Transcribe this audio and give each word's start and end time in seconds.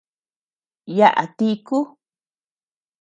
Yaʼa 0.97 1.25
tíku. 1.37 1.77